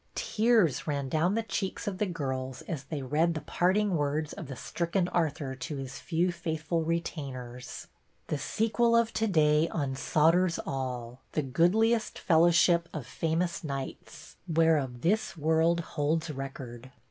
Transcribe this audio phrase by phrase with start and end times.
[0.15, 4.47] Tears ran down the cheeks of the sfirls as they read the parting words of
[4.47, 7.85] the stricken Arthur to his few faithful retainers,
[8.29, 14.37] —"The sequel of to day unsolders all The goodliest fellowship of famous knights A FEAST—
[14.47, 16.89] NEW TEACHER 187 Whereof this world holds record.